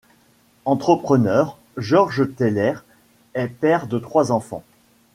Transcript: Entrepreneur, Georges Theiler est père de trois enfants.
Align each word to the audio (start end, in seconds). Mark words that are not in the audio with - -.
Entrepreneur, 0.65 1.59
Georges 1.77 2.31
Theiler 2.35 2.73
est 3.35 3.49
père 3.49 3.85
de 3.85 3.99
trois 3.99 4.31
enfants. 4.31 4.63